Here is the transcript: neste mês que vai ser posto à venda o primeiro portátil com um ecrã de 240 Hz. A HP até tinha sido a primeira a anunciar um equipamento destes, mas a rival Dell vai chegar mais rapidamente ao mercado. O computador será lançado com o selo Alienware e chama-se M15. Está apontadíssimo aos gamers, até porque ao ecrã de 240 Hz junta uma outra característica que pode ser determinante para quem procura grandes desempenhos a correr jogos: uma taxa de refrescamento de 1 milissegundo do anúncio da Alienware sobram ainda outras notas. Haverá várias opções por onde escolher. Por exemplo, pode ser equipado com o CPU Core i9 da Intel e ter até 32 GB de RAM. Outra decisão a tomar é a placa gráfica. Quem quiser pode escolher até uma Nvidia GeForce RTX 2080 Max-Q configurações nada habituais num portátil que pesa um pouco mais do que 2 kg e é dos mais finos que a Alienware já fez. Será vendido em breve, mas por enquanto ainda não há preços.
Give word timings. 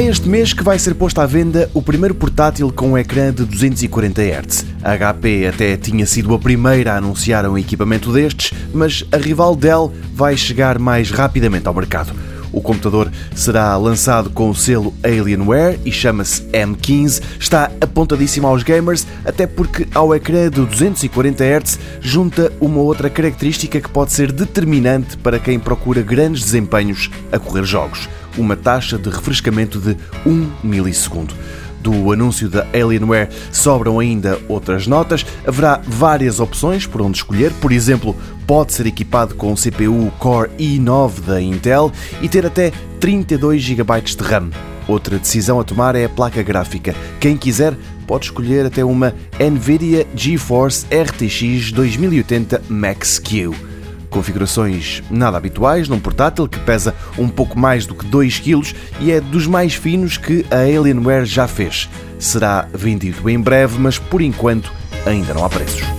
neste 0.00 0.26
mês 0.26 0.54
que 0.54 0.62
vai 0.62 0.78
ser 0.78 0.94
posto 0.94 1.20
à 1.20 1.26
venda 1.26 1.70
o 1.74 1.82
primeiro 1.82 2.14
portátil 2.14 2.72
com 2.72 2.92
um 2.92 2.98
ecrã 2.98 3.32
de 3.32 3.44
240 3.44 4.22
Hz. 4.22 4.64
A 4.82 4.96
HP 4.96 5.46
até 5.46 5.76
tinha 5.76 6.06
sido 6.06 6.32
a 6.34 6.38
primeira 6.38 6.94
a 6.94 6.96
anunciar 6.96 7.46
um 7.46 7.58
equipamento 7.58 8.10
destes, 8.10 8.54
mas 8.72 9.04
a 9.12 9.18
rival 9.18 9.54
Dell 9.54 9.92
vai 10.14 10.34
chegar 10.34 10.78
mais 10.78 11.10
rapidamente 11.10 11.68
ao 11.68 11.74
mercado. 11.74 12.14
O 12.50 12.60
computador 12.60 13.10
será 13.34 13.76
lançado 13.76 14.30
com 14.30 14.48
o 14.48 14.54
selo 14.54 14.94
Alienware 15.02 15.78
e 15.84 15.92
chama-se 15.92 16.42
M15. 16.52 17.22
Está 17.38 17.70
apontadíssimo 17.80 18.46
aos 18.46 18.62
gamers, 18.62 19.06
até 19.24 19.46
porque 19.46 19.86
ao 19.94 20.14
ecrã 20.14 20.50
de 20.50 20.64
240 20.64 21.44
Hz 21.44 21.78
junta 22.00 22.52
uma 22.60 22.80
outra 22.80 23.10
característica 23.10 23.80
que 23.80 23.88
pode 23.88 24.12
ser 24.12 24.32
determinante 24.32 25.16
para 25.18 25.38
quem 25.38 25.58
procura 25.58 26.02
grandes 26.02 26.44
desempenhos 26.44 27.10
a 27.30 27.38
correr 27.38 27.64
jogos: 27.64 28.08
uma 28.36 28.56
taxa 28.56 28.98
de 28.98 29.08
refrescamento 29.08 29.78
de 29.78 29.96
1 30.26 30.50
milissegundo 30.62 31.34
do 31.82 32.12
anúncio 32.12 32.48
da 32.48 32.66
Alienware 32.72 33.28
sobram 33.50 33.98
ainda 33.98 34.38
outras 34.48 34.86
notas. 34.86 35.26
Haverá 35.46 35.80
várias 35.84 36.38
opções 36.38 36.86
por 36.86 37.02
onde 37.02 37.18
escolher. 37.18 37.52
Por 37.54 37.72
exemplo, 37.72 38.16
pode 38.46 38.72
ser 38.72 38.86
equipado 38.86 39.34
com 39.34 39.52
o 39.52 39.56
CPU 39.56 40.10
Core 40.18 40.50
i9 40.58 41.20
da 41.20 41.42
Intel 41.42 41.92
e 42.22 42.28
ter 42.28 42.46
até 42.46 42.72
32 43.00 43.60
GB 43.60 44.00
de 44.00 44.22
RAM. 44.22 44.50
Outra 44.86 45.18
decisão 45.18 45.60
a 45.60 45.64
tomar 45.64 45.94
é 45.94 46.04
a 46.04 46.08
placa 46.08 46.42
gráfica. 46.42 46.94
Quem 47.20 47.36
quiser 47.36 47.76
pode 48.06 48.26
escolher 48.26 48.66
até 48.66 48.84
uma 48.84 49.14
Nvidia 49.38 50.06
GeForce 50.14 50.86
RTX 50.86 51.72
2080 51.72 52.62
Max-Q 52.68 53.71
configurações 54.12 55.02
nada 55.10 55.36
habituais 55.36 55.88
num 55.88 55.98
portátil 55.98 56.46
que 56.46 56.60
pesa 56.60 56.94
um 57.18 57.28
pouco 57.28 57.58
mais 57.58 57.86
do 57.86 57.94
que 57.94 58.06
2 58.06 58.38
kg 58.38 58.74
e 59.00 59.10
é 59.10 59.20
dos 59.20 59.46
mais 59.46 59.74
finos 59.74 60.16
que 60.16 60.46
a 60.50 60.58
Alienware 60.58 61.24
já 61.24 61.48
fez. 61.48 61.88
Será 62.18 62.68
vendido 62.72 63.28
em 63.28 63.40
breve, 63.40 63.78
mas 63.78 63.98
por 63.98 64.22
enquanto 64.22 64.72
ainda 65.04 65.34
não 65.34 65.44
há 65.44 65.48
preços. 65.48 65.91